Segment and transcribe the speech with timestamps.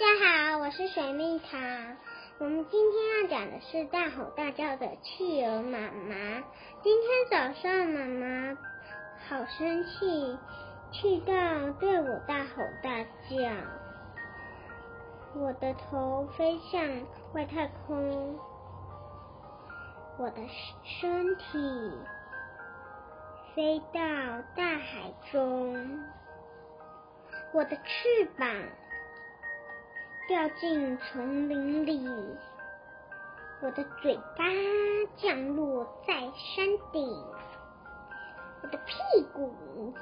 [0.00, 0.12] 大家
[0.48, 1.58] 好，我是水蜜桃。
[2.38, 6.42] 我们今天要讲的是大吼大叫的企鹅妈妈。
[6.82, 8.56] 今天早上，妈妈
[9.28, 10.38] 好生气，
[10.90, 11.34] 气到
[11.78, 13.36] 对我大吼大叫。
[15.34, 16.82] 我的头飞向
[17.34, 18.38] 外太空，
[20.16, 20.40] 我的
[20.82, 21.92] 身体
[23.54, 24.00] 飞到
[24.56, 26.00] 大海中，
[27.52, 28.48] 我的翅膀。
[30.30, 32.08] 掉进丛林里，
[33.60, 34.44] 我的嘴巴
[35.16, 37.04] 降落在山顶，
[38.62, 38.94] 我的屁
[39.34, 39.52] 股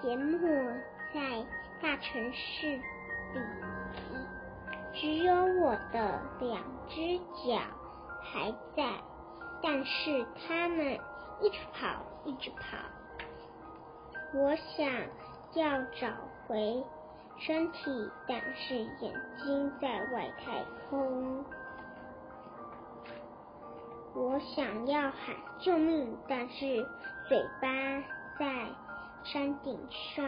[0.03, 0.47] 淹没
[1.15, 1.47] 在
[1.81, 3.41] 大城市里，
[4.93, 7.59] 只有我的两只脚
[8.21, 8.85] 还在，
[9.63, 10.93] 但是它们
[11.41, 12.77] 一直跑，一直跑。
[14.35, 14.87] 我想
[15.55, 16.07] 要找
[16.47, 16.85] 回。
[17.39, 21.45] 身体，但是眼睛在外太空。
[24.15, 26.85] 我想要喊救命，但是
[27.29, 27.69] 嘴巴
[28.39, 28.67] 在
[29.23, 30.25] 山顶上。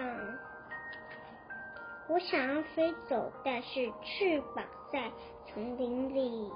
[2.09, 5.11] 我想要飞走，但是翅膀在
[5.47, 6.53] 丛林里。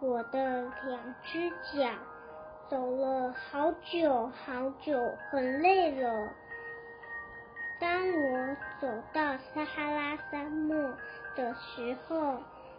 [0.00, 1.90] 我的两只脚
[2.68, 4.98] 走了好久好久，
[5.30, 6.30] 很累了。
[7.78, 10.94] 当我走到撒哈拉沙漠
[11.34, 12.38] 的时候，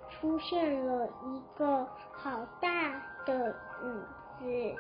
[0.10, 2.70] 出现了一个好大
[3.26, 4.04] 的影
[4.40, 4.76] 子。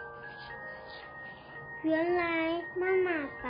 [1.84, 3.50] 原来妈妈把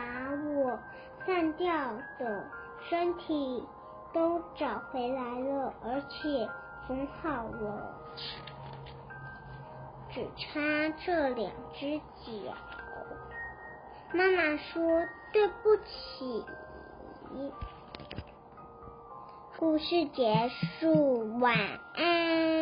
[0.52, 0.78] 我
[1.26, 1.72] 散掉
[2.20, 2.46] 的
[2.90, 3.66] 身体
[4.12, 6.50] 都找回来了，而且
[6.86, 7.96] 缝好了，
[10.10, 12.54] 只差这两只脚。
[14.14, 16.46] 妈妈说：“对不起。”
[19.60, 21.58] 故事结束，晚
[21.96, 22.57] 安。